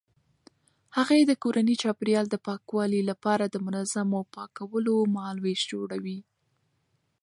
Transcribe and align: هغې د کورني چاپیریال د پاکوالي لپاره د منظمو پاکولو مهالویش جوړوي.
هغې 0.97 1.19
د 1.25 1.31
کورني 1.43 1.75
چاپیریال 1.81 2.25
د 2.29 2.35
پاکوالي 2.47 3.01
لپاره 3.09 3.45
د 3.47 3.55
منظمو 3.65 4.21
پاکولو 4.35 4.95
مهالویش 5.15 5.61
جوړوي. 5.71 6.19